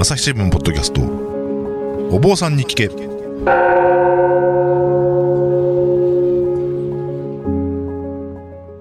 [0.00, 1.00] 朝日新聞ポッドキャスト。
[2.14, 2.86] お坊さんに聞け。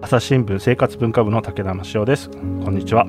[0.04, 2.30] 朝日新聞生活文化部の武田真雄です。
[2.30, 2.38] こ
[2.70, 3.08] んにちは、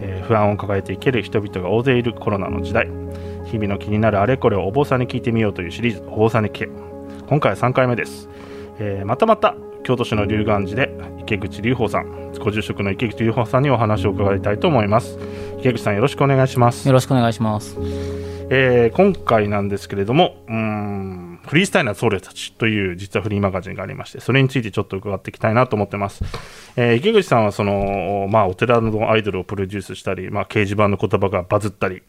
[0.00, 2.88] えー不安を抱えて生きる人々が大勢いるコロナの時代。
[3.44, 6.02] 日々の気になるあれこれをお坊さんに聞いてみようというシリーズ。
[6.08, 6.68] お坊さんに聞け。
[7.28, 8.30] 今回は3回目です、
[8.78, 10.90] えーまたまた京都市の龍岩寺で
[11.20, 15.18] 池口隆法さんご住職の池口隆法さんにお話を伺いたいと思います
[15.58, 17.76] 池口さんよろしくお願いしますよろしくお願いします。
[18.48, 26.22] えー今回なんですけれども、うーん、フリースタイルな僧侶たちという実はフリーマガジンがありまして、それについてちょっと伺っていきたいなと思ってます。
[26.76, 32.04] えー池口さんはその、まあ、お寺のアイドルをプロデュースしたり、まあ、掲示板の言葉がバズったり、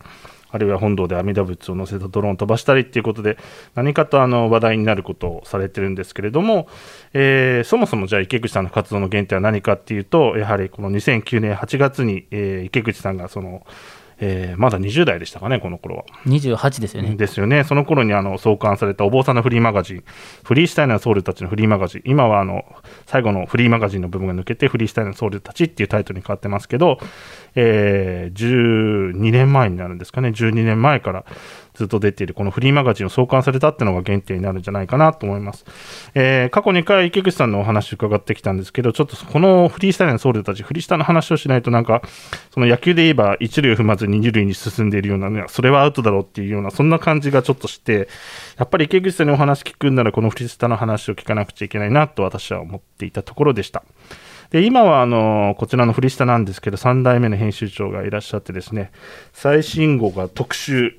[0.50, 3.38] あるいは本堂で阿弥陀仏を乗せたドローンを飛ばしたりっていうことで、
[3.76, 6.68] 何かとあの話題になることをされてるんですけれども、
[7.14, 13.66] えーそもそもじゃあ池口さんの活動の原点は何かっていうと、やはりこの2009年8月に、えー池口さんがその、
[14.20, 16.06] えーまだ20代でしたかね、この頃は。
[16.26, 17.16] 28ですよね。
[17.16, 17.64] ですよね。
[17.64, 20.04] その頃にあの創刊されたお坊さんのフリーマガジン、
[20.44, 22.64] フリースタイルな僧侶たちのフリーマガジン、今はあの
[23.06, 26.98] 最後のフリーマガジンの部分が抜けて、フリースタイルな僧侶たちっていうタイトルに変わってますけど、
[27.56, 31.26] えー12年前になるんですかね、12年前から
[31.78, 35.66] ずっと出ているこのフリーマガジンを創刊されたっていうのが原点になるんじゃないかなと思います。
[36.16, 42.02] えー過去2回池口さんのお話伺ってきたんですけど、ちょっとこのフリースタイルの僧侶たち、フリースタの話をしないとなんか、
[42.52, 48.08] その野球で言えば一塁を踏まずに二塁に進んでいるようなね、それはアウトだろうっていうような、そんな感じがちょっとして、
[48.58, 53.84] やっぱり池口さんにお話聞くんならこのフリースタの話を聞かなくちゃいけないなと私は思っていたところでした。
[54.50, 58.92] で今はあのこちらのフリスタなんですけど、3代目の編集長がいらっしゃってですね、
[59.34, 60.96] 最新号が特集、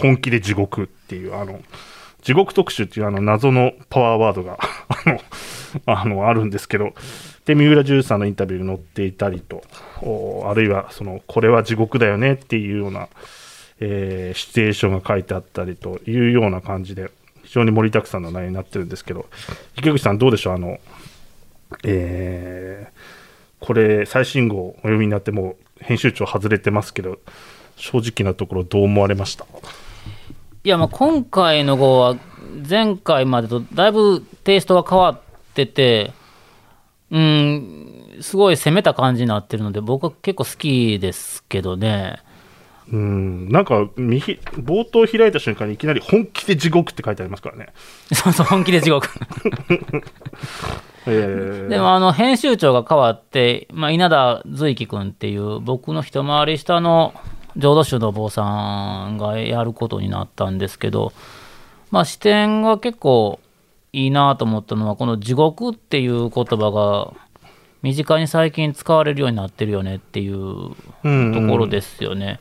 [0.00, 1.60] 本気で地獄っていう、あの、
[2.22, 5.20] 地獄特集っていうあの謎のパワーワードが あの
[5.86, 6.94] あのあるんですけど、
[7.44, 9.62] で、三浦淳さんのインタビューに載っていたりと、
[10.48, 13.08] あるいはその、これは地獄だよねっていうような、
[13.80, 17.10] えーシチュエーションが書いてあったりというような感じで、
[17.44, 19.26] 非常に盛りだくさんの内容になってるんですけど、
[19.76, 20.54] 池口さんどうでしょう？
[20.54, 20.78] あの、
[21.84, 22.98] えー
[23.60, 27.18] これ最新号お読みになってもう編集長外れてますけど
[27.74, 29.46] 正直なところどう思われました？
[30.68, 32.16] いや、まあ今回の号は
[32.68, 35.20] 前回までとだいぶテイストが変わっ
[35.54, 36.12] てて、
[37.10, 42.18] うん、すごい攻めた感じになってるので、僕は結構好きですけどね。
[42.92, 47.68] うんなんか見ひ冒頭開いた瞬間にいきなり本気で地獄って書いてありますからね、
[48.12, 49.08] そうそう、本気で地獄。
[51.06, 57.14] えーでもあの編集長が変わって、まあ、稲田随樹君っていう僕の一回り下の
[57.58, 61.12] 浄土宗のお坊さんがやることになったんですけど、
[61.90, 63.40] まあ、視点が結構
[63.92, 67.12] いいなと思ったのはこの「地獄」っていう言葉が
[67.82, 70.36] 身近に最近使われるようになってるよねっていう
[71.04, 72.40] うんところですよね。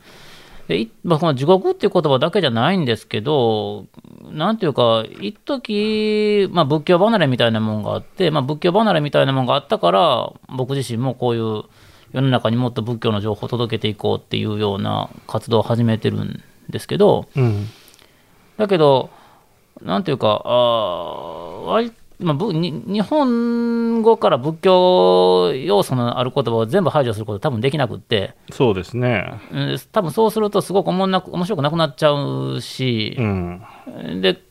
[0.68, 3.86] でいまあ、この地獄っていう言葉だけじゃないんですけど、
[4.30, 11.64] なんていうか、一時まあ仏教離れみたいなもんがあって、まあ、仏教離れみたいなもんがあったから、僕自身もこういう
[12.14, 17.68] 世の中にもっと仏教の情報を届けていこうっていうような活動を始めてるんですけど、うん。
[18.58, 19.10] だけど、
[19.82, 29.40] なんていうか、あー割まあ、ぶに日本語から仏教要素のある言葉を全部排除すること多分できなくって、そうですね。
[29.52, 33.16] うん多分そうするとすごくおもんなく面白くなくなっちゃうし。
[33.20, 33.62] う、ん。
[34.22, 34.42] で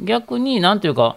[0.00, 1.16] 逆になんていうか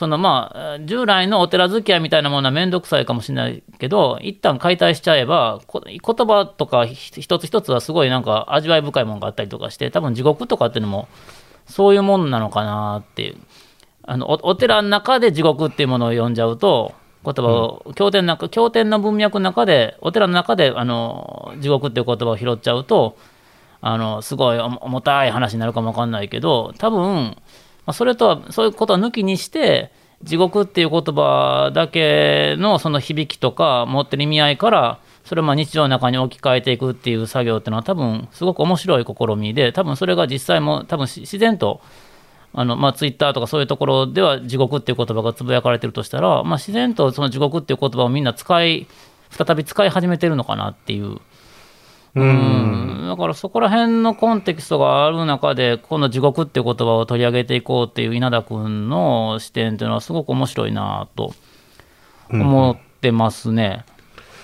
[0.00, 11.06] そのまあ従来のお寺付き合いみたいなものは面倒くさいかもしれないけど一旦解体しちゃえばこ言葉とか一つ一つはすごいなんか味わい深いものがあったりとかして多分地獄とかっていうのも
[11.66, 13.36] そういうもんなのかなっていう。
[14.02, 23.18] あのお寺の中で地獄っていうものを読んじゃうと言葉を、経典の中経典の文脈の中でお寺の中であの地獄っていう言葉を拾っちゃうと
[23.82, 27.36] あのすごい重たい話になるかもわかんないけど多分、
[27.90, 29.90] まあ、それとはそういうことは抜きにして
[30.22, 41.80] 地獄っていう言葉だけのその響きとか持ってる意味合いからそれをまあ日常の中に置き換えていくっていう作業っていうのは多分すごく面白い試みで多分それが実際も多分自然と
[42.52, 48.88] あのまあ、ツイッターとかそういうところでは地獄っていう言葉がつぶやかれてるとしたら、まあ、自然とその地獄っていう言葉をみんな使い
[49.30, 51.20] 再び使い始めてるのかなっていう
[52.14, 53.06] うん。
[53.08, 61.34] だからそこら辺のコンテキストがある中で、この地獄っていう言葉を取り上げていこうっていう稲田君の視点っていうのはすごく面白いなと
[62.30, 63.84] 思ってますね。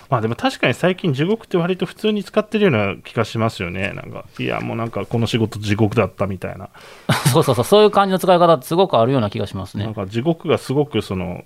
[0.08, 3.92] まあでも確かに最近地獄って割と普通に使ってるような気がしますよね。
[3.94, 6.68] なんかいやもうなんかこの仕事地獄だったみたいな。
[7.32, 9.84] そうそうそう、そういう感じの使い方ってすごくあるような気がしますね。
[9.84, 11.44] なんか地獄がすごくその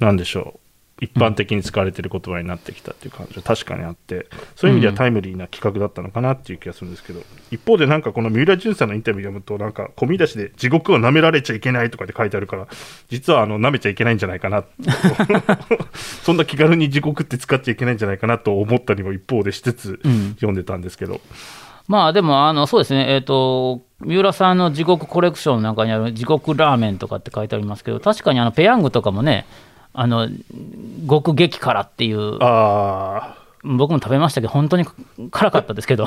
[0.00, 0.60] なんでしょう
[1.02, 12.68] 一般的に使われている言葉になってきたっていう感じは確かにあってそういう意味ではタイムリーな企画だったのかなっていう気がするんですけど、一方でなんかこの三浦淳さんのインタビュー読むとなんか込み出しで地獄を舐められちゃいけないとかって書いてあるから
[13.08, 14.64] 実はあの舐めちゃいけないんじゃないかな
[16.22, 20.00] そんな気軽に地獄って使っちゃいけないんじゃないかなと思ったりも一方でしつつ
[20.36, 21.20] 読んでたんですけど。
[21.88, 29.46] まあでもあのそうですね、えーと、三浦さんの地獄コレクションの中にある地獄ラーメンとかって書いてありますけど、確かにあのペヤングとかもね、
[29.94, 30.28] あの
[31.08, 32.38] 極激辛っていう。
[32.40, 34.84] あ僕も食べましたけど本当に
[35.30, 36.06] 辛かったですけど。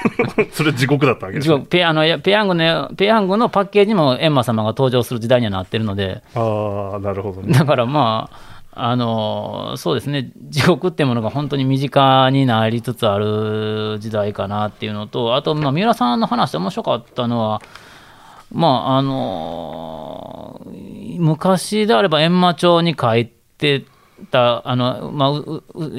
[0.52, 6.22] それ地獄だったわけです、ね、ペあのペヤングのペヤングのパッケージも閻魔様が登場する時代にはなってるので。
[6.34, 10.32] ああなるほど、ね、だからまああのそうですね。
[10.48, 17.62] 地獄っていうものが本当に身近になりつつある時代かなっていうのとあと、まあ、三浦さんの話で面白かったのは
[18.54, 20.60] まああの
[21.18, 23.26] 昔であれば閻魔帳に書い
[23.58, 23.84] て
[24.30, 25.30] たあの、まあ、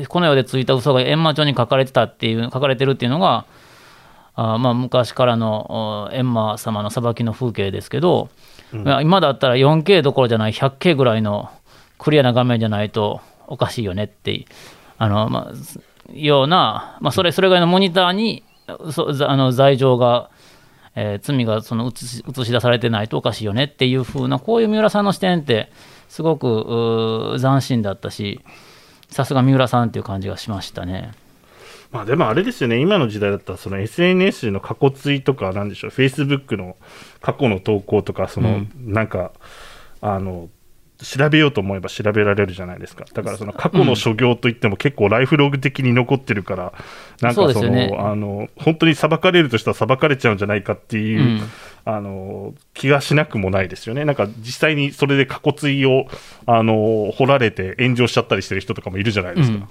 [0.08, 3.46] この世でついた嘘が閻魔帳に書かれてたっていう書かれてるっていうのが
[4.36, 8.30] あまあ昔からの閻魔様の裁きの風景ですけど、
[8.74, 11.52] うん、今だったら 4K どころじゃない 100K ぐらいの
[11.98, 14.46] クリアな画面じゃないとおかしいよねって
[14.98, 18.44] あの、まあ、ような、まあ、それそれぐらいのモニターに
[18.92, 20.30] そあの罪状が
[20.96, 25.70] えー、罪がその映し映し出されてないとおかしいよねっていう風なこういう三浦さんの視点って
[26.10, 28.42] すごく斬新だったし
[29.10, 31.12] さすが三浦さんっていう感じがしましたね。
[31.92, 36.76] まあでもあれですよね、今の時代だったら、その SNS の過去ツイとか、なんでしょう、Facebook の
[37.22, 39.32] 過去の投稿とか、その、なんか、
[40.02, 40.50] あの、
[41.06, 43.06] 調べようと思えば調べられるじゃないですか。
[43.14, 46.74] だからその過去の所業といっても結構ライフログ的に残ってるから、
[47.22, 51.52] うん、なんかその、ね、あの、本当に裁かれるとしたら裁かれちゃうんじゃないかっていう、うん、
[51.86, 54.04] あの、気がしなくもないですよね。
[54.04, 56.08] なんか実際にそれで過去追を、
[56.48, 59.58] あの、掘られて炎上しちゃったりしてる人とかもいるじゃないですか。
[59.58, 59.68] うん、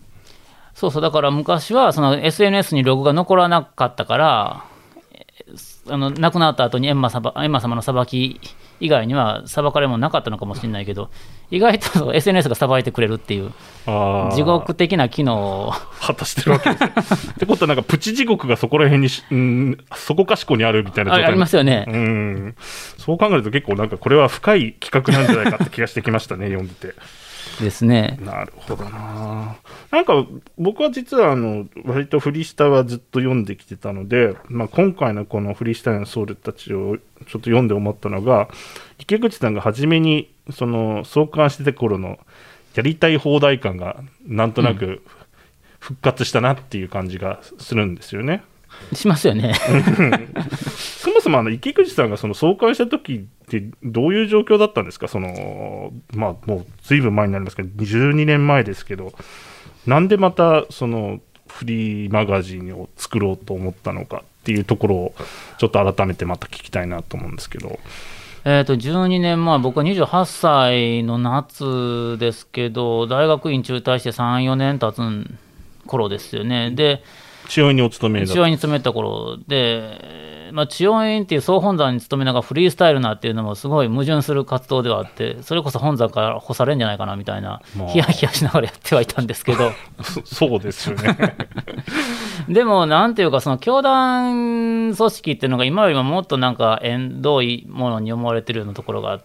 [0.72, 4.64] そうそう、だから昔はその SNS にログが残らなかったから、
[5.88, 8.40] あの亡くなった後に閻魔様閻魔様の裁き
[8.81, 11.11] 以外には裁かれもなかったのかもしれないけど、
[11.50, 13.53] 意外と SNS が裁いてくれるっていう、
[14.35, 15.73] 地獄的な機能を。
[16.00, 21.26] 果たしてるわけです、 ってことは、なんかプチ地獄がそこら辺にうん、そこかしこにあるみたいな状態。
[21.26, 22.55] ありますよね、うん。
[22.99, 26.94] そう考えると、結構なんかこれは深い企画なんじゃないかって気がしてきましたね、読んでて。
[27.61, 28.19] ですね。
[28.23, 29.56] なるほどな。
[29.91, 30.27] なんか
[30.59, 38.49] 僕は実はあの割とフリースタはずっと読んできてたので、まあ、今回のこのフリースタイのソウルたちをちょっと読んで思ったのが
[38.99, 42.19] 池口さんが初めにその創刊してた頃の
[42.75, 45.03] やりたい放題感がなんとなく
[45.79, 48.43] 復活したなっていう感じがするんですよね。
[48.93, 49.55] しますよね
[50.77, 55.08] そもそもあの池口さんがその創刊した時ってどういう状況だったんですか？
[55.08, 59.12] そのまあもうずいぶん前になりますけど12年前ですけど
[59.87, 65.14] なんでまたそのフリーマガジンを作ろうと思ったのかっていうところを
[65.58, 67.79] ちょっと改めてまた聞きたいなと思うんですけど。
[68.46, 75.00] えー、と12年前、僕は28歳の夏ですけど、大学院中退して3、4年経つ
[75.87, 76.70] 頃ですよね。
[76.70, 77.02] で、
[77.49, 89.73] 千代院にお勤め千代院に勤めた頃で、まあ、千代院っていう総本山に勤めながらフリースタイルなっていうのもすごい矛盾する活動ではあってそれこそ本山から干されるんじゃないかなみたいな、まあ、ヒヤヒヤしながらやってはいたんですけど。
[90.25, 91.37] そうですよね。
[92.49, 99.22] でもなんていうかその教団組織っていうのが今よりももっとなんか縁遠いものに思われてるようなところがあっ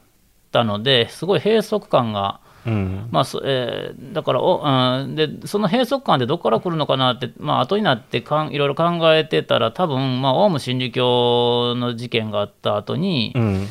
[0.52, 3.08] たのですごい閉塞感がうん。
[3.12, 13.68] まあえー、だからお、うん、でその閉塞感でどこから来るのかなって、まあ後になってかんいろいろ考えてたら多分、まあ、オウム真理教の事件があった後に、うん、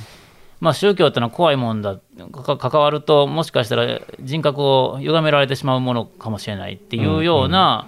[0.61, 2.01] まあ、宗教ってのは怖いもんだ
[2.33, 7.87] 関わるともしかしたら人格を歪められてしまうものかもしれないっていうような、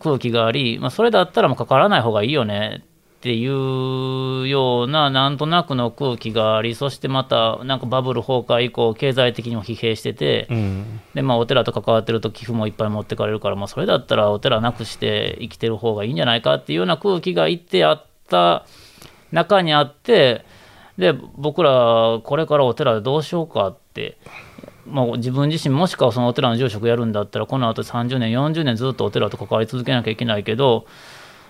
[0.00, 2.84] 空気があり、まあ、それだったらもう関わらない方がいいよね
[3.26, 18.64] っていうようななんとなくの空気がありそしてまたなんかバブル崩壊以降経済的にも疲弊してて、うん、でまあ、お寺と関わってると寄付もいっぱい持ってかれるから、まあ、それだったらお寺なくして生きてる方がいいんじゃないかっていうような空気がいってあった
[19.32, 20.44] 中にあって
[20.96, 24.18] で僕らこれからお寺でどうしようかって。
[24.88, 30.86] まあ、自分自身もしくはそのお寺の住職やるんだったらこのあと30年40年ずっとお寺と関わり続けなきゃいけないけど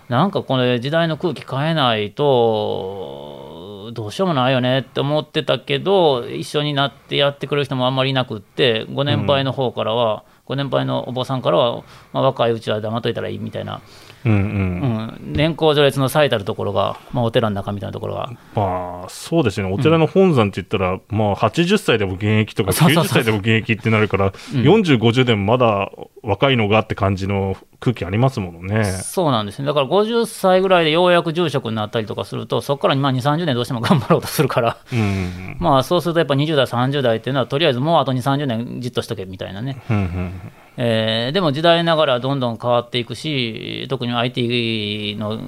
[0.08, 11.82] なんかこの時代の空気変えないとどうしようもないよねって思ってたけど一緒になってやってくれる人もあんまりいなくってご年配の方からは、ご年配のお坊さんからは、
[12.12, 13.80] まあ、若いうちは黙っといたらいいみたいな、
[14.26, 14.38] うんうん。
[14.40, 23.06] うん、年功序列の最たるところが、まあ、お寺の中みたいなところが、まあそうですね、お寺の本山って言ったら、まあ80歳でも現役とか、90そうそうそう。
[23.09, 25.90] 歳でも現役ってなるから、40、50でもまだ
[26.23, 28.85] 若いのがって感じの空気ありますものね。
[28.85, 35.56] そうなんですね、だから50歳ぐらいでようやく住職になったりとかすると、そこからまあ2、30年どうしても頑張ろうとするから、うん。
[35.61, 39.83] まあそうするとやっぱ20代、30代っていうのは、とりあえずもうあと2、30年じっとしとけみたいなね。
[39.88, 40.33] うんうん
[40.78, 45.38] えーでも時代ながらどんどん変わっていくし、特に IT の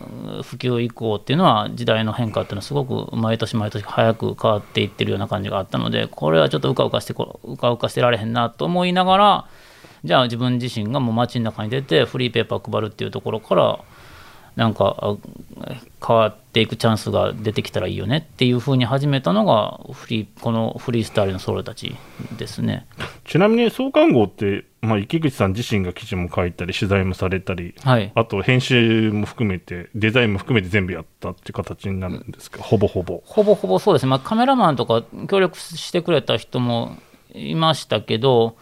[0.42, 9.46] 普及以降っていうのは、時代の変化っていうのは、すごく毎年毎年早く変わっていってるような感じがあったので、これはちょっとうかうかして、うかうかしてられへんなと思いながら、
[10.04, 13.78] じゃあ自分自身がもう街の中に出て、フリーペーパー配るっていうところから、
[14.58, 15.16] なんかあ
[16.04, 21.94] 変わっていくチャンスが出てきたらいいよねっていうふうに始めたのがフリーこのフリースタイルのソロたち
[22.36, 22.88] ですね。
[23.24, 33.22] ちなみに創刊号って、まあ、池口さん自身が記事も書いたり、取材もされたり、はい、あと編集も含めて、デザインも含めて全部やったっていう形になるんですか、ほぼほぼ。
[33.26, 36.96] ほぼほぼそうですね、まあ、カメラマンとか協力してくれた人も
[37.32, 38.56] いましたけど、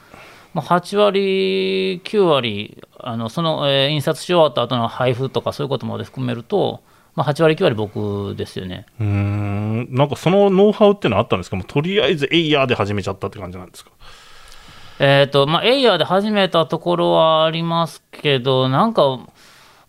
[0.52, 6.82] まあ、8割、9割、あのその、えー印刷し終わった後の配布とかそういうことまで含めると、
[7.14, 8.86] まあ、8割、9割僕ですよね。
[9.00, 13.90] うーん、なんかそのノウハウってのはあったんですか、もうとりあえずエイヤーで始めちゃったって感じなんですか？
[14.98, 19.18] えっ、と、まあ、エイヤーで始めたところはありますけど、なんか、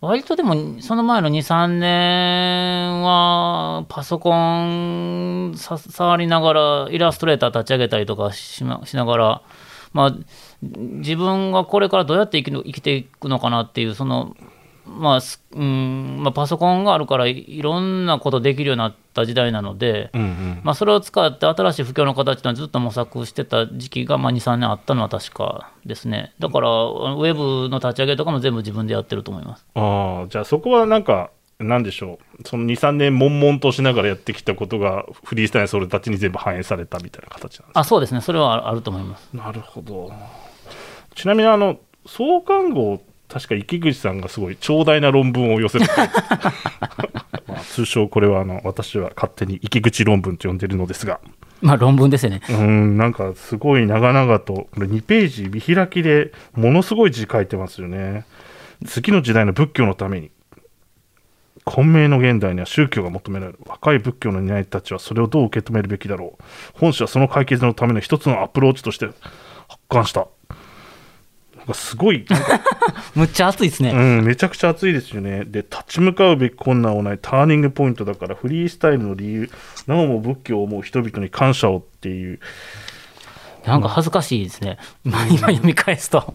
[0.01, 9.41] 割とでも、その前の2、3年は、パソコンさ触りながら、イラストレーター立ち上げたりとかし,、ま、しながら、
[9.93, 10.13] まあ、
[10.61, 14.35] 自分がこれからどうやって生きの生きていくのかなっていう、その、
[14.87, 20.61] まあ、すうんまあ、パソコンがあるからいいろんなことできるようになった時代なので、うんうん。
[20.63, 26.33] まあ、それを使って新しい布教の形のはずっと模索してた時期がまあ2、3年あったのは確かですね。
[26.39, 29.65] だから、ウェブの立ち上げとかも全部自分でやってると思います。
[29.75, 38.21] ああ、じゃあそこはなんか、なんでしょう、その2、3年、悶々としながらやってきたことが、フリースタイルソルたちに全部反映されたみたいな形なんですあ、そうですね。
[38.21, 39.29] それはあると思います。
[39.33, 40.11] なるほど。
[41.17, 45.85] ちなみに、あの、創刊号、確か池口さんがすごい長大な論文を寄せて
[47.45, 51.19] まあ通称これはあの私は勝手に池口論文と呼んでるのですが。
[51.61, 52.41] まあ論文ですよね。
[52.49, 58.25] うんなんかすごい長々とこれ2ページ見開きでものすごい字書いてますよね。
[58.85, 60.31] 次の時代の仏教のために。
[61.65, 63.59] 混迷の現代には宗教が求められる。
[63.65, 66.43] 若い仏教の担い手たちはそれをどう受け止めるべきだろう。
[66.79, 69.07] 本書はその解決のための一つのアプローチとして
[69.67, 70.27] 発刊した
[71.67, 72.25] かすごい
[73.15, 73.91] むっちゃ熱いですね。
[73.91, 75.45] うん、めちゃくちゃ熱いですよね。
[75.45, 79.49] で、立ち向かうべき困難をないターニングポイントだから、フリースタイルの理由、
[79.85, 82.39] なおも仏教を思う人々に感謝をっていう、
[83.65, 84.77] なんか恥ずかしいですね。
[85.03, 86.33] 今今読み返すと。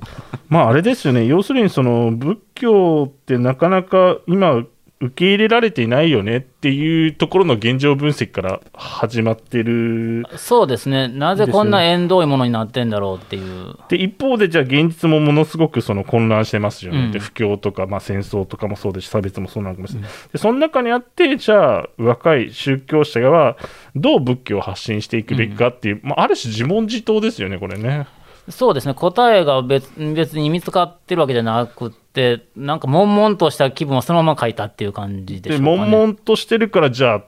[0.48, 4.64] まああれですよね、要するにその仏教ってなかなか今、
[5.02, 10.24] 受け入れられていないよねっていうところの現状分析から始まってる。
[10.36, 11.08] そうですね。
[11.08, 13.74] なぜこんな縁遠いものになってんだろうっていう。
[13.88, 23.56] で一方で、じゃあ現実もものすごくその混乱してますよね、うんで不況とか、まあ、戦争とかもそうですし、差別もそうなのかもしれない、でその中にあって、じゃあ、若い宗教者は
[23.96, 28.06] どう仏教を発信していくべきかっていう、まあ、ある種、自問自答ですよね、これね。
[28.48, 28.94] そうですね。
[28.94, 35.90] 答えが別別に見つかってるわけじゃなくて、なんか悶々とした気分をそのまま書いたっていう感じでしょで、うかね。
[35.90, 37.22] 悶々としてるから、じゃあ、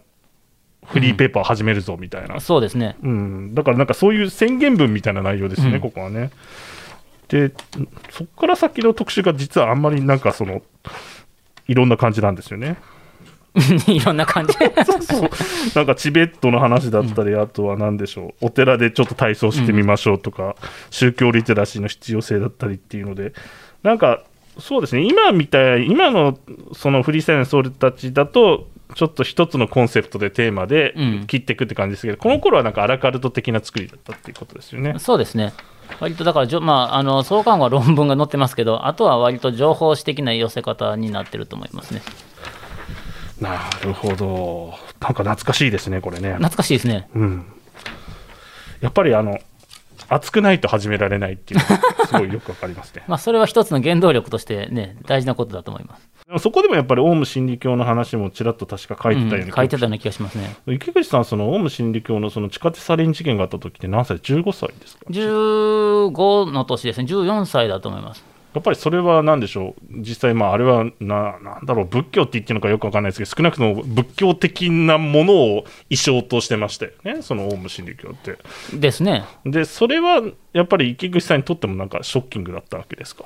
[0.87, 2.97] フリーペーパー始めるぞみたいな、そうですね。
[3.03, 6.31] うん、だからなんかそういう宣言文みたいな内容ですね、うんここはね。
[7.29, 7.53] で、
[8.11, 10.63] そこから先の特集が実はあんまりなんかその、
[11.69, 12.77] いろんな感じなんですよね。
[13.87, 14.53] いろんな感じ。
[14.53, 15.31] そう
[15.75, 20.57] なんかチベットの話だったり、あとは何でしょう、お寺でちょっと体操してみましょうとか、
[20.91, 23.33] 宗教リテラシーの必要性だったりっていうので、
[23.83, 24.23] なんか、
[24.59, 26.39] そうですね、今みたい、今の
[26.73, 34.95] そのフリースタイルのソウルたちだと、ちょっと一つのコンセプトでテーマでうん切っていくって感じですけど、この頃はなんかアラカルト的な作りだったっていうことですよね。
[34.99, 35.53] そうですね。
[36.01, 42.03] 割とだからじょ、まあ、あの創刊号は論文が載ってますけど、あとは割と情報誌的な寄せ方になってると思いますね。
[43.45, 44.75] なるほど。
[45.01, 46.33] なんか懐かしいですね、これね。
[46.35, 47.09] 懐かしいですね。
[47.15, 47.47] うん。
[48.81, 49.39] やっぱりあの、
[50.09, 53.03] 熱くないと始められないっていうのが すごいよくわかりますね。
[53.07, 56.09] まあ、それは一つの原動力としてね、大事なことだと思います。
[56.27, 60.57] でもそこでもやっぱりオウム真理教の話もちらっと確か書いてたよううんな、書いてたような気がしますね。
[60.67, 68.25] 池口さん、そのオウム真理教のその地下鉄サリン事件があった時って何歳 ?15 歳ですか？15の年ですね、14歳だと思います。
[68.55, 78.39] やっぱりそれは何でしょう、実際、まあ、あれはななんだろう、仏教って言ってるのかよくわかんないですけど、少なくとも仏教的なものを意象としてましたよね、そのオウム真理教って。
[78.73, 79.25] ですね。
[79.45, 83.25] で、それはやっぱり池口さんにとってもなんかショッキングだったわけですか、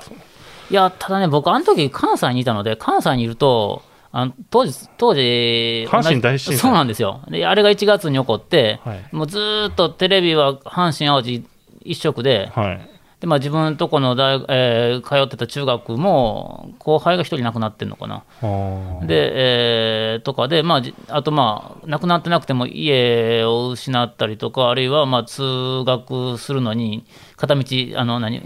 [0.70, 6.58] いや、ただね、僕、あの時関西にいたので、関西にいると、あの当時、当時、阪神大震災。
[6.58, 7.20] そうなんですよ。
[7.28, 9.04] で、あれが1月に起こって、はい。
[9.12, 11.44] もうずーっとテレビは阪神・淡路
[11.82, 18.22] 一色で、はい、でまあ、自分のとこの大、えー通ってた中学も、後輩が一人亡くなってるのかな。
[18.42, 27.04] あで、えーとかで、まあ、じあとまあ、亡くなってなくても家を失ったりとか、あるいはまあ通学するのに、
[27.36, 27.64] 片道、
[27.96, 28.40] あの何、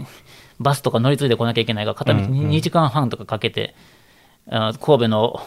[0.58, 3.74] バスとか乗り継いでこなきゃいけないが、片道2時間半とかかけて、
[4.50, 5.40] あ神戸の、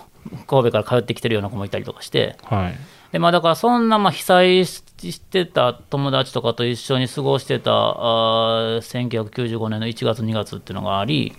[0.46, 2.76] 神戸から通ってきてるような子もいたりとかして、はい
[3.16, 11.34] でまあ、だからそんなまあ被災ししてた友達とかと一緒に過ごしてたあー1995年の1月、2月っていうのがあり、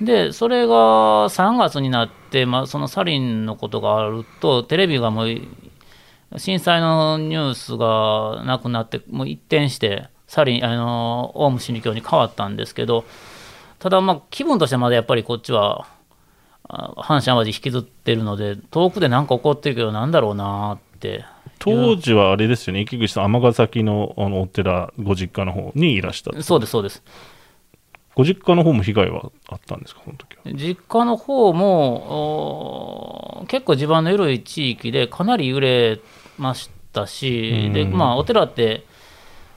[0.00, 5.40] でそれが3月になって、まあ、そのサリンのことがあると、テレビがもう
[6.36, 13.04] 震災のニュースがなくなって、もう一転して、サリン、あのオウム真理教に変わったんですけど、
[13.80, 15.93] ただ、まあ、気分としてはまだやっぱりこっちは、あ
[16.68, 21.24] 阪神・淡路引きずってるので、遠くで何か起こってるけど、なんだろうなって。
[21.58, 27.02] 当時はあれですよね、池口さん、尼崎のあのお寺、ご実家の方にいらした、そうです、そうです。
[28.14, 30.42] ご実家の方も被害はあったんですか、その時は。
[30.54, 36.00] 実家の方も結構地盤の緩い地域でかなり揺れ
[36.38, 38.84] ましたし、でまあ、お寺って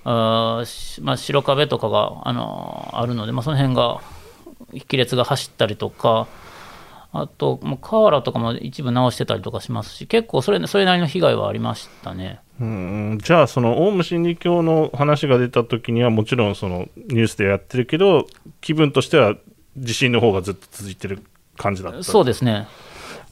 [0.04, 0.64] あ
[1.02, 4.00] まあ、白壁とかが、あのあるので、まあ、その辺が
[4.88, 6.28] 亀裂が走ったりとか、
[7.22, 12.40] あと、もう瓦とかも一部直してたりとかしますし、結構それそれなりの被害はありましたね。
[12.60, 18.28] うんじゃあ、そのオウム真理教の話が出た時には、もちろんそのニュースでやってるけど、
[18.62, 19.36] 気分としては
[19.78, 21.24] 地震の方がずっと続いてる
[21.56, 22.68] 感じだったそうですね。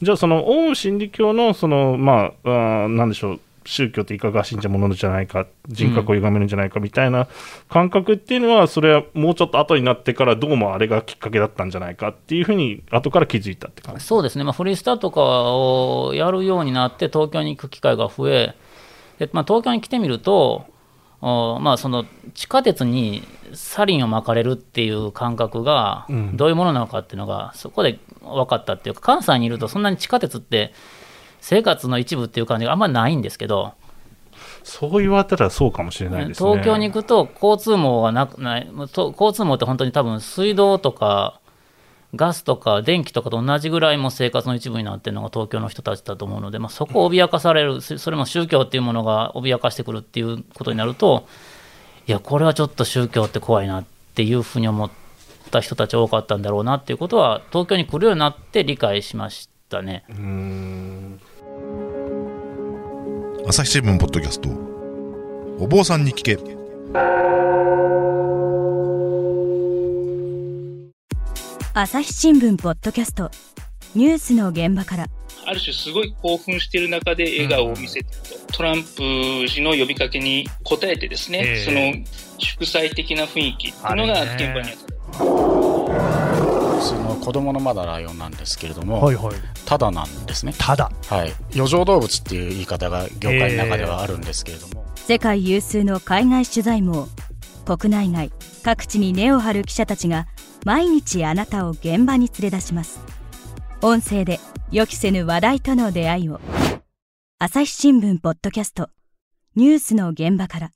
[0.02, 7.28] じゃあ、そのオウム真理教のその、まあ、あーなんでしょう、宗教っていかがわしいんじゃものじゃないか、人格を歪めるんじゃないかみたいな
[7.68, 14.04] 感覚っていうのは、それはもうちょっと後になってから、どうもあれがきっかけだったんじゃないかっていうふうに、後から気づいたって感じ。
[14.04, 18.54] そうですね、まあ、フリースターとかをやるようになって、東京に行く機会が増え、
[19.18, 20.66] でまあ、東京に来てみると、
[21.22, 22.04] おまあ、その
[22.34, 23.22] 地下鉄に
[23.54, 30.72] サリンを巻かれるっていう感覚がうんどういうものなのかっていうのが、そこで分かったっていうか、関西にいると、そんなに地下鉄って
[31.40, 33.74] 生活の一部っていう感じがあんまりないんですけど、
[34.62, 36.50] そう言われたらそうかもしれないですね。
[36.50, 41.40] 東京に行くと交通網がなくないと交通網って本当に多分水道とか
[42.14, 51.26] ガスとか電気とかと同じぐらいも生活の一部になってるのが東京の人たちだと思うので、まあ、そこを脅かされるそそれも宗教っていうものが脅かしてくるっていうことになると
[52.06, 53.84] いやこれはちょっと宗教って怖いなっ
[54.14, 54.90] ていうふうに思っ
[55.50, 60.04] た人たち多かったんだろうなっていうことは東京に来るようになって理解しましたね。
[60.08, 61.20] うーん
[63.48, 64.48] 朝日新聞ポッドキャスト。
[65.60, 66.36] お坊さんに聞け。
[71.72, 73.30] 朝日新聞ポッドキャスト。
[73.94, 75.06] ニュースの現場から。
[75.46, 78.06] ある種すごい興奮している中で笑顔を見せてる
[78.48, 82.04] と、トランプ氏の呼びかけに応えてですね、ええその
[82.38, 85.55] 祝祭的な雰囲気っていうのが現場にあった。
[86.80, 89.34] その子供のまだライオンなんですけれども、はいはい。
[89.64, 90.54] ただなんですね。
[90.58, 90.90] ただ。
[91.08, 91.32] はい。
[91.54, 97.08] 余剰動物っていう言い方が業界の中ではあるんですけれども、世界有数の海外取材網
[97.64, 98.32] 国内外
[98.64, 100.26] 各地に根を張る記者たちが
[100.64, 103.00] 毎日あなたを現場に連れ出します
[103.82, 104.40] 音声で
[104.72, 106.40] 予期せぬ話題との出会いを
[107.38, 108.88] 朝日新聞ポッドキャスト
[109.54, 110.70] ニュースの現場から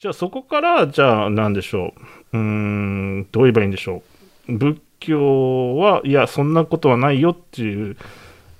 [0.00, 1.92] じゃあそこから、じゃあなんでしょ
[2.32, 2.36] う。
[2.36, 4.02] うーん、どう言えばいいんでしょう。
[4.48, 7.96] 仏教は、いや、そんなことはないよっていう、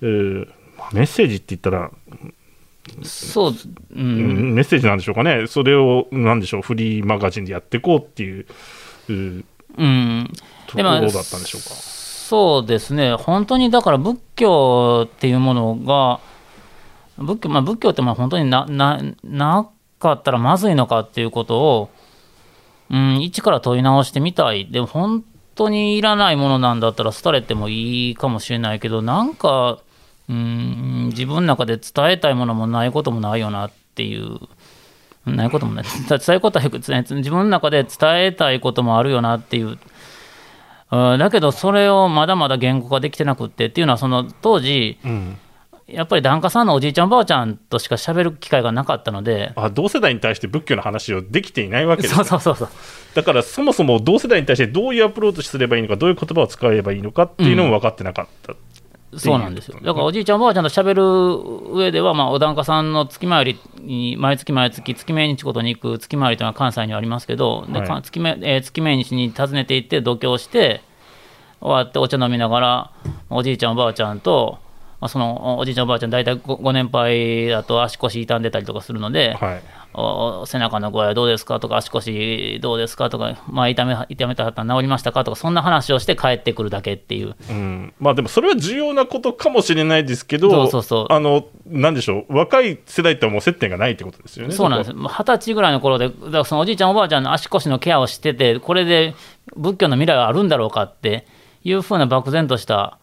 [0.03, 0.48] えー
[0.92, 1.90] メッセージって言ったら、
[3.03, 3.55] そう、う
[3.96, 5.46] うんん、メッセージなんでしょうかね。
[5.46, 8.46] それを、なんでしょう、フリーマガジンでやっていこうっていう、
[9.09, 10.33] ううん、
[10.66, 11.68] ところだったんでしょうか。
[12.29, 16.20] そうですね、本当にだから仏教っていうものが、
[17.16, 21.90] 仏教,、まあ、仏教ってまあ本当になななかったらまずいのかっていうことを、
[22.90, 25.24] うん、一から問い直してみたい、でも本
[25.58, 29.80] 当にいらないものなんだったら廃れてもいいかもしれないけど、なんか、
[30.28, 34.38] うん、自分の中で伝えたいものもないこともないよなっていう。
[35.26, 35.84] ないこともない。
[36.08, 39.78] 伝えることは伝え自分の中で伝えたいこともあるよなっていう
[40.90, 45.38] だけどそれをまだまだ言語化できてなくってっていうのはその当時うん。
[45.88, 52.68] やっぱり檀家さんのおじいちゃん、おばあちゃんとしか喋る機会がなかったので、あ同世代に対して仏教の話をできていないわけですそねうそうそうそう、
[53.14, 58.55] だからそもそも同世代に対してどういうアプローチすればいいのかどういう言葉を使えばいいのかっていうのも分かってなかった、
[59.16, 59.79] そうなんですよ。
[59.83, 67.88] だからおじいちゃん、おばあちゃんと喋る上では、まあ、お檀家さんの月回りに、毎月毎月、月命日ごとに行く月回りというのは関西にはありますけど、ではい。
[67.88, 70.83] か月命えー月命日に訪ねて行って、度胸して、
[71.61, 72.90] 終わってお茶飲みながら、
[73.31, 74.59] おじいちゃん、おばあちゃんと、
[75.00, 79.62] まあ、そのおじいちゃん、おばあちゃん、大体ごご年配だと足腰傷んでたりとかするので、はい。
[79.94, 81.61] お背中の具合はどうですか？
[81.61, 83.08] とか、足腰どうですか？
[83.08, 85.24] とか、まあ、痛め痛めたはったら治りましたか？
[85.24, 87.37] とか、そんな話をして帰ってくるだけっていう。
[87.48, 91.12] うん、まあでもそれは重要なことかもしれないですけどそうそうそう。
[91.12, 92.37] あのなんでしょう？
[92.37, 94.92] 若い世代とはもう接点がないってことですよねそうなんです。
[94.92, 99.14] 二十歳ぐらいの頃で、だからそのおじいちゃん、おばあちゃんの足腰のケアをしてて、これで
[99.56, 101.26] 仏教の未来はあるんだろうかって
[101.64, 102.98] いうふうな漠然とした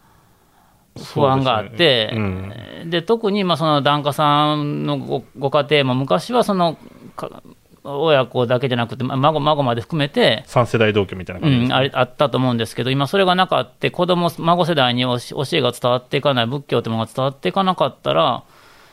[0.96, 2.84] 不安があって、ですね。
[2.86, 6.76] で特にまあその檀家さんのごご家庭も、昔はその
[7.16, 7.42] か
[7.86, 18.42] 親子だけじゃなくて、ま孫孫まで含めて、3世代同居みたいな感じですうん、ありあったと思うんですけど、今、それがなかって、子供孫世代に教教えが伝わっていかない、仏教というものが伝わっていかなかったら、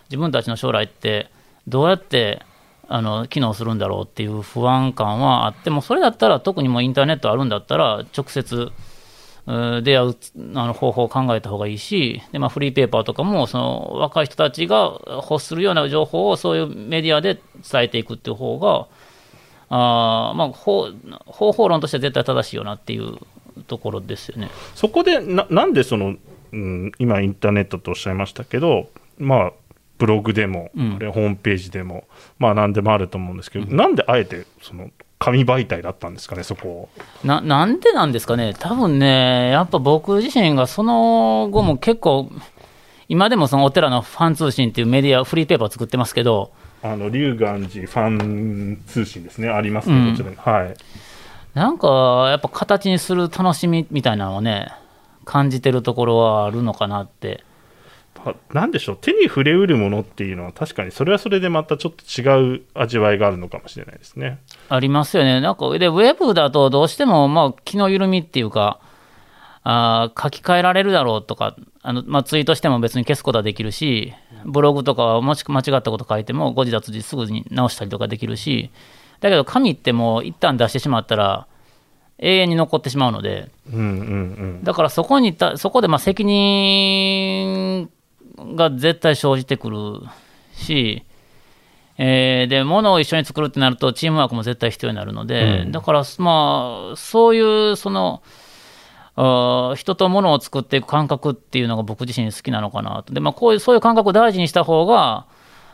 [0.10, 1.30] 自分たちの将来って、
[1.68, 2.44] どうやって
[2.88, 8.72] あの機能するんだろうっていう不安感はあっても、それだったら、特にもうインターネットあるんだったら、直接、うん
[9.46, 10.16] 出会う
[10.56, 18.88] あの方法を考えた方がいいし、でまあ、フリーペーパーとかもその若い人たちが欲するような情報をそういうメディアで伝えていくっていう方が、
[19.70, 20.92] あーまあ、方
[21.26, 23.18] 方法論としては絶対正しいよなっていう
[23.68, 24.50] ところですよね。
[24.76, 26.16] そこでななんでその、
[26.54, 29.52] うん、今インターネットとおっしゃいましたけどまあ
[29.98, 32.06] ブログでも、うんあるいはホームページでも
[32.40, 34.90] まあ何でもあると思うんですけど、なんであえてその
[35.24, 36.68] 紙媒体だったんですかねそこ。
[36.68, 36.90] を
[37.24, 42.30] ななんでなんですかね、多分ね、やっぱ僕自身がその後も結構、
[43.08, 49.48] 今でもそのお寺のファン通信っていうメディア、フリーペーパー作ってますけど、あの龍岩寺ファン通信ですね。
[49.48, 50.12] ありますね、うん。
[50.12, 50.76] こちらにはい。
[51.54, 54.74] なんかやっぱ形にする楽しみみたいなのをね、
[55.24, 57.46] 感じてるところはあるのかなって。
[58.26, 58.98] あなんでしょう。
[59.00, 64.40] 手に触れうるものっていうのは確かにそれはそれでまたちょっと違う味わいがあるのかもしれないですね。
[64.70, 65.42] ありますよね。
[65.42, 68.80] なんか、で、ウェブだとどうしても、まあ、気の緩みっていうか、
[69.66, 74.14] あー書き換えられるだろうとか、あのまあ、ツイートしても別に消すことはできるし、
[74.46, 78.72] ブログとかはもし間違ったこと書いても、誤字脱字すぐに直したりとかできるし、
[79.22, 81.48] だけど紙ってもう一旦出してしまったら、
[82.20, 83.84] 永遠に残ってしまうので、うんうんう
[84.60, 84.64] ん。
[84.64, 87.90] だからそこにた、そこでまあ責任
[88.38, 89.78] が絶対生じてくる
[90.54, 91.04] し、
[91.98, 98.24] えーで、物を一緒に作るってなると、チームワークも絶対必要になるので、うんだから、まあ、そういう、その、
[99.16, 103.14] 人と物を作っていく感覚っていうのが僕自身好きなのかなと。
[103.14, 105.28] で、まあ、こういう、そういう感覚を大事にした方が、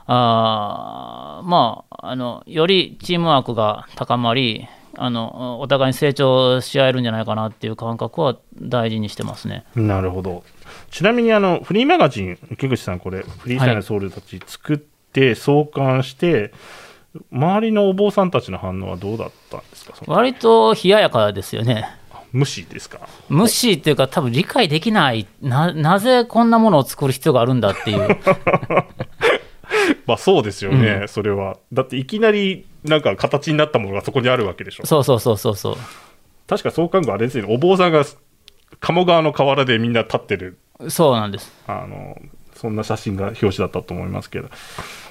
[0.08, 4.67] あーまあ、あの、よりチームワークが高まり、
[5.02, 9.64] あの、お互いに成長し合えるんじゃないかなっていう感覚は大事にしてますね。
[9.76, 10.44] なるほど。
[10.92, 16.54] ちなみにあのフリーマガジン、池口さん、これ、フリースタイルのソウルたち作って、創刊して、
[17.32, 21.90] 周りのお坊さんたちの反応はどうだったんですか、割と冷ややかですよね。
[22.32, 23.00] 無視ですか？
[23.30, 28.18] 無視っていうか、多分理解できないな、なぜこんなものを作る必要があるんだっていう、
[30.06, 31.58] まあそうですよね、それは。
[31.74, 34.86] だっていきなりなんか形になったものがそこにあるわけでしょ。
[34.86, 35.78] そうそうそうそうそう、
[36.48, 38.06] 確か創刊号あれですよね、お坊さんが
[38.80, 41.52] 鴨川の河原でみんな立ってる、そうなんです。
[41.68, 42.18] あの
[42.56, 44.50] そんな写真が表紙だったと思いますけど、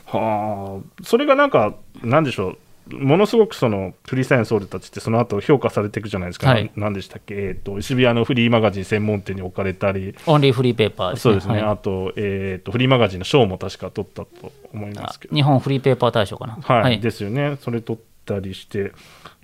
[0.06, 2.58] はあ、それがなんか、なんでしょう、
[2.92, 6.70] ものすごくそのフリースタイルのソウルたちって、その後評価されていくじゃないですか、はい。
[6.76, 11.22] なんでしたっけ、えー、と渋谷のフリーマガジン専門店に置かれたり、オンリーフリーペーパーですね。
[11.22, 11.62] そうですね、はい。
[11.72, 15.34] あと,、えー、と、フリーマガジンの賞も確か取ったと思いますけど。
[15.34, 16.58] 日本フリーペーパー大賞かな。
[16.60, 18.92] はい、ですよね、それ撮ったりして、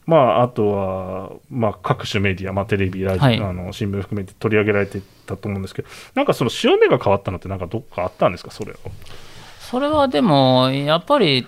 [0.06, 3.40] まあ、あとは、まあ、各種メディア、まあ、テレビ、ラジオ、はい。
[3.40, 8.76] あの新聞含めて取り上げられてたと思うんですけど、なんかその潮目が変わったのって、なんかどっかあったんですか、それを。
[9.60, 11.46] それはでも、やっぱり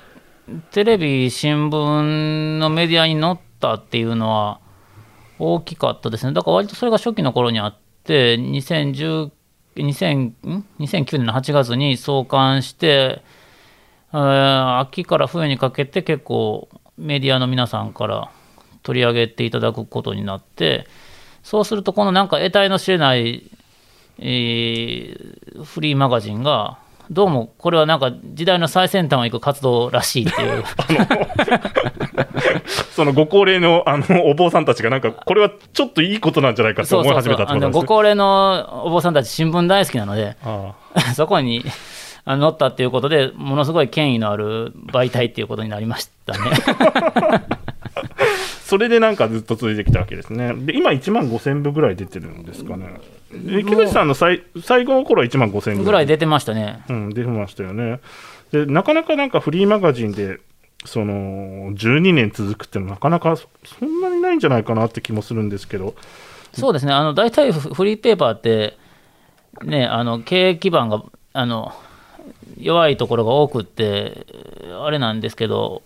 [0.71, 4.61] テレビ、新聞のメディアに載ったっていうのは
[5.39, 6.33] 大きかったですね。
[6.33, 9.33] だから割とそれが初期の頃にあって、20102002009
[11.19, 13.23] 年の8月に創刊して、
[14.13, 18.31] えー秋から冬にかけて結構メディアの皆さんから
[18.85, 20.87] 取り上げていただくことになって、
[21.43, 23.51] そうすると、このなんか得体の知れない、
[24.19, 26.79] えーフリーマガジンが、
[27.11, 30.65] どうもこれはなんか時代の最先端を行く活動らしいっていう、
[32.95, 37.73] そのご高齢のあのお坊さんたちが、なんか、これはちょっといいことなんじゃないかと思い始めたってことですね。
[37.73, 40.73] ご高齢のお坊さんたち、新聞大好きなので、あ
[41.15, 41.65] そこに
[42.27, 46.39] 乗ったっていうことで、ものすごい権威のある媒体っていうことになりましたね。
[48.67, 50.53] それでなんかずっと続いてきたわけですね。
[50.53, 53.01] で、今1万5000部ぐらい出てるんですかね。
[53.31, 56.83] で木口さんの最最後の頃は1万5000ぐらい出てましたね。
[56.89, 58.01] うん、出てましたよね。
[58.51, 60.41] で、なかなかなんかフリーマガジンで、
[60.85, 63.47] その12年続くってなかなかそ
[63.85, 65.95] んなにないんじゃないかなって気もするんですけど、
[66.53, 68.77] そうですね、あの大体フフリーペーパーって、
[69.63, 71.73] ね、あの経営基盤があの
[72.59, 74.27] 弱いところが多くって、
[74.83, 75.83] あれなんですけど、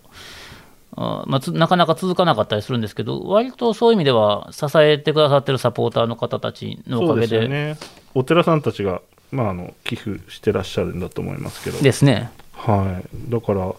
[0.95, 7.27] まあ、つなかなか続かなかったりするんですけど、割とそういう意味では、支えてくださってるサポーターの方たちのおかげで。
[7.27, 7.77] すよね。
[8.13, 9.01] お寺さんたちが、
[9.31, 12.29] まあ、あの寄付してらっしゃるんだと思いますけど、ですね。
[12.53, 13.73] はい、だから、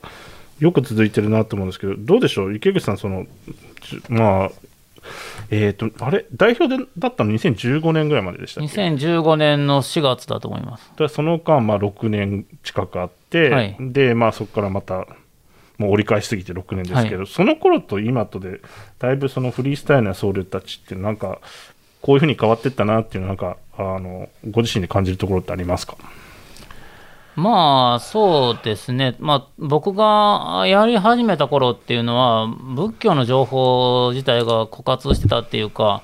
[0.58, 3.26] よく続いてるなと思うんですけど、どうでしょう、池口さん、その、
[4.08, 4.50] まあ、
[5.50, 10.90] えっ、と、あれ、代表でだったの2015年ぐらいまででしたっけ？2015年の4月だと思います。
[10.96, 13.76] でその間、まあ、6年近くあって、はい。
[13.80, 15.06] で、まあ、そこからまた、
[15.78, 18.60] もう折り返しすぎて6年ですけど、その頃と今とで、
[18.98, 21.38] だいぶそのフリースタイルな僧侶たちって、なんか、
[22.00, 25.96] こういうふうに変わっていったなっていうのは、なんか、あの、ご自身で感じるところってありますか？
[27.34, 36.02] まあそうですね、まあ、僕がやり始めた頃っていうのは、仏教の情報自体が枯渇してたっていうか、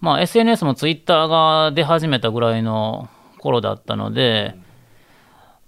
[0.00, 4.54] まあ、SNS もツイッターが出始めたぐらいの頃だったので、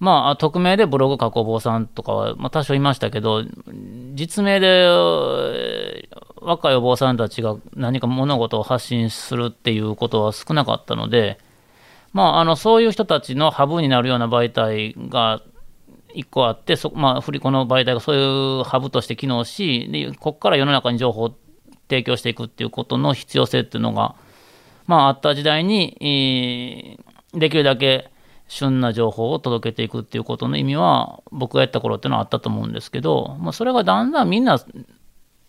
[0.02, 3.44] まあ、匿名でブログ書くお坊さんとかは、まあ、多少いましたけど、
[4.14, 6.08] 実名で
[6.40, 11.38] 若いお坊さんたちが何か物事を発信するっていうことは少なかったので、
[12.12, 15.40] まあ、あのそういう人たちのハブになるような媒体が
[16.16, 21.34] 1個あって、そまあ、振り子の媒体がそういうハブとして機能し、でここから世の中に情報を
[21.88, 24.16] 提供していくっていうことの必要性っていうのが、
[24.88, 26.98] まあ、あった時代に、
[27.34, 28.11] できるだけ
[28.52, 34.62] 旬な情報を届けていくっていうことの意味は、僕がやった頃っていうのはあったと思うんですけど、まあ、それがだんだんみんな、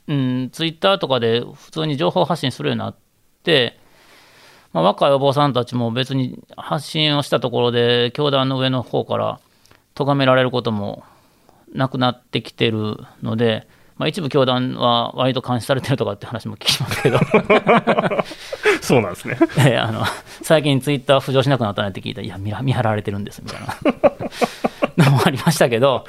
[0.07, 2.95] うん、ツイッターとかで普通に情報発信するようになっ
[3.43, 3.77] て、
[4.71, 9.39] まあ、若いお坊さんたちも別に発信をしたところで、教団の上の方から
[9.95, 11.03] 咎められることも
[11.73, 17.19] なくなってきてるので、まあ、一部教団は割と監視されてるとかって話も聞きますけど、
[18.81, 19.37] そうなんですね。
[19.59, 20.03] えあの
[20.41, 23.67] 最近ツイッター浮上しなくなったねって聞いたら、いや、見張られてるんですみたいな。
[25.05, 26.05] のもありましたけど、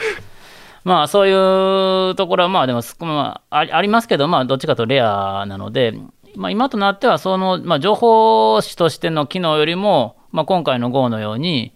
[0.84, 5.94] まあそういうところはまあでもすまあ、ありありますけど、まあどっちかとレアなので、
[6.36, 11.72] まあ、今となってはその、まあ、情報誌としての機能よりも、まあ、今回の GO のように、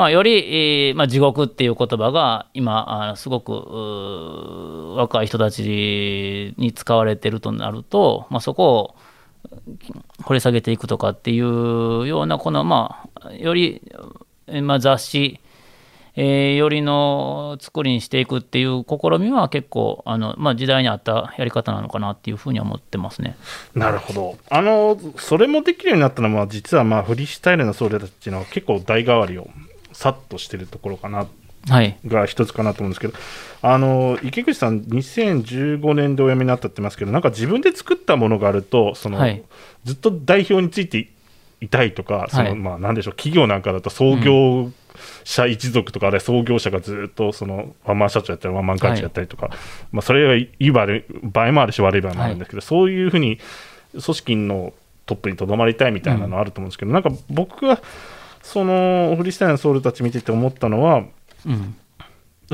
[0.00, 8.96] まあ、より、えーまあ、地獄っていう言葉が今、あすごく若い人たちに使われてるとなると、まあ、そこを
[10.24, 13.82] 掘り下げていくとかっていうような、この、まあ、より、
[14.46, 15.38] えーまあ、雑誌、
[16.16, 23.36] えーよりの作りにしていくっていう試みは結構あの、まあ、時代に合ったやり方なのかなっていうふうには思ってますね。
[23.74, 24.38] なるほど。
[24.48, 29.50] あの、それもできるようになったのは、実はまあ、フリースタイルの僧侶たちの結構代替わりを
[29.92, 31.26] さっとしてるところかな、
[31.68, 31.98] はい。
[32.06, 33.14] が一つかなと思うんですけど、
[33.62, 39.42] あの、池口さん、2015年でお辞めになったって言いますけど、なんか自分で作ったものがあると、その、はい。
[39.84, 41.08] ずっと代表について
[41.60, 44.70] いたいとか、その、はいまあ、なんでしょう、企業なんかだと創業
[45.24, 49.50] 者一族とか、あるいは創業者がずっと、その、ワンマン社長やったり、ワンマン会長やったりとか、
[49.92, 50.86] まあ、それがいい場合
[51.22, 53.38] 場合もあるし、悪い場合もあるんですけど、そういうふうに、
[53.92, 54.72] 組織の
[55.06, 57.80] トップにとどまりたいみたいなのあると思うんですけど、なんか僕が、
[58.42, 61.04] その、フリースタイルのソウルたち見てて思ったのは、
[61.46, 61.76] うん。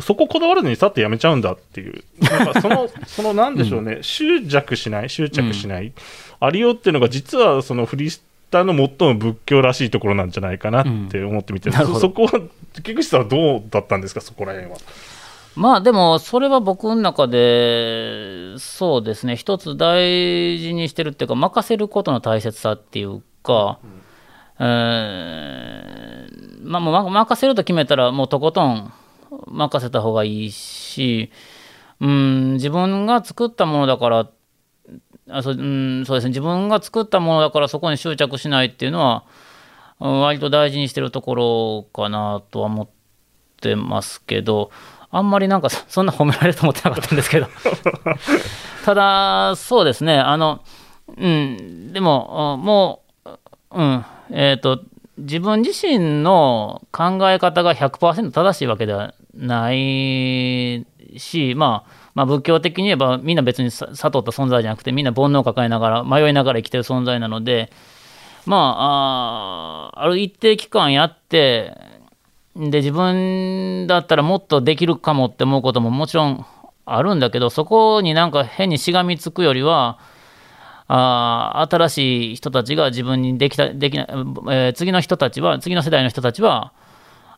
[0.00, 5.92] そここだわらずにさっとやめちゃうんだっていう、なんかその、 そのなんでしょうね、執着しない、執着しない、
[6.38, 12.40] ありようっていうのが、実はそのフリースターの最も仏教らしいところなんじゃないかなって思ってみて、うんそそこは、
[12.74, 14.76] 菊池さんはどうだったんですか、そこら辺は？
[15.54, 23.78] まあでも、それは僕の中で、そうですね、一つ大事にしてるっていうか、任せることの大切さっていうか、
[24.58, 28.92] えーまあ、もう任せると決めたら、もうとことん
[29.46, 31.30] 任せた方がいいし、
[32.00, 34.28] うん、自分が作ったものだから、
[35.28, 39.24] あそうん、そうですね、自分が作ったものだからそこに執着しないっていうのは、
[39.98, 42.88] 割と大事にしてるところかなとは思っ
[43.60, 44.70] てますけど、
[45.10, 47.46] あんまりなんか そんな褒められると思ってなかったんですけど、
[48.84, 50.60] ただ、そうですね、あの、
[51.16, 53.30] うん、でも、もう、
[53.70, 54.82] うん、えっ、と、
[55.18, 60.86] 自分自身の考え方が100%正しいわけではない
[61.16, 67.70] し、まあ、まあ、仏教的に言えばみんな別に悟った存在じゃなくてみんな煩悩を抱えながら迷いながら生きてる存在なので
[68.46, 71.76] まああある一定期間やって
[72.56, 76.46] で自分だったらもっとできるかもって思うことももちろん
[76.86, 79.98] あるんだけどそこになんか変にしがみつくよりは
[80.88, 86.72] あ新しい人たちが自分にできたできない、えー、次の人たちは次の世代の人たちは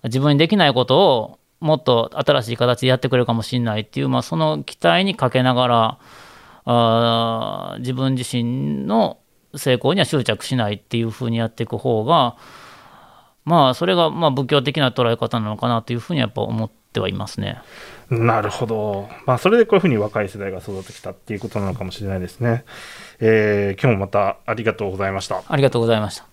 [0.05, 5.99] 自分にできないことをもっと新しい形でやってくれるかもしれないっていう、まあ、その期待にかけながら
[6.67, 9.19] あ自分自身の
[9.57, 12.37] 成功には執着しないっていうふうにやっていく方が
[13.45, 17.63] まあそれがまあ仏教的な捉え方なのかなというふうにやっぱ思ってはいますね。
[18.11, 19.09] なるほど。
[19.27, 22.65] まあ、それでこういうふうに若い世代が育ってきたっていうことなのかもしれないですね。
[23.21, 25.43] えー、今日もまたありがとうございました。
[25.47, 26.27] ありがとうございました。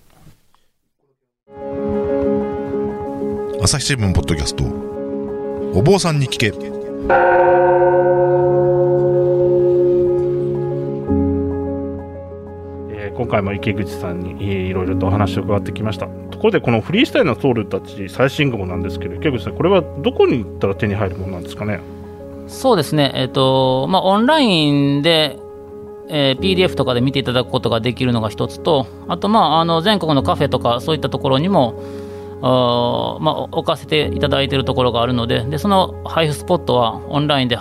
[3.61, 4.63] 朝日新聞ポッドキャスト、
[5.77, 6.53] お坊さんに聞け。
[13.15, 16.07] 今回も池口さんにいろいろとお話を伺ってきました。
[16.31, 21.79] ところで、このフリースタイルのソウルたち最新号なんですけど、池口さん、これはどこに行ったら手に入るものなんですかね？
[22.47, 25.39] そうですね、えっ、ー、とまあ、オンラインで、
[26.09, 31.81] えー、PDF とかで見ていただくことができるのが一つと、あと、まあ、あの全国のカフェとか、そういったところにも、
[32.41, 37.57] あまあ、置かせていただいているところがあるので、でその配布スポットはオンラインで、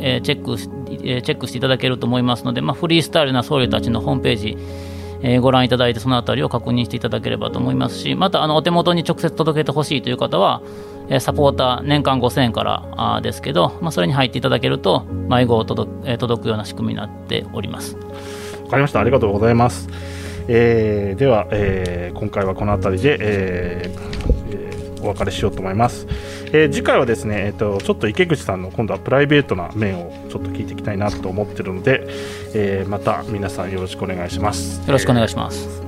[0.00, 0.68] えー、チェックし、
[1.04, 4.58] えー、チェックしていただけると思いますので、まあ、フリースタイルな僧侶たちのホームページ、
[5.22, 10.62] えー、ご覧いただいてそのあたりを確認していただければと思いますしまたあのお手元に直接届けてほしいという方は、
[11.08, 17.96] え、サポーター年間5000円からですけど、まあ、それに入っていただけると迷子を届,、え、届くような仕組みになっております。
[17.96, 19.00] わかりました。
[19.00, 19.88] ありがとうございます、
[20.48, 26.06] えー、では、えー、今回はこの辺りで、えー、お別れしようと思います。
[26.52, 32.06] えー、次回はですね、えーと、ちょっと池口さんの今度はプライベートな面をちょっと聞いていきたいなと思ってるので、
[32.54, 34.86] えー、また皆さんよろしくお願いします。
[34.86, 35.82] よろしくお願いします、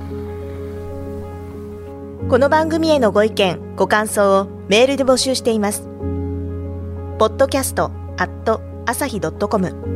[2.27, 5.87] この番組へのご意見ご感想をメールで募集しています。
[7.17, 9.89] ポッドキャストアット朝日ドットコム。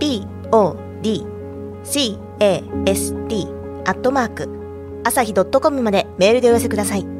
[0.00, 2.18] podcast
[3.86, 7.19] アットマーク朝日ドットコムまでメールでお寄せください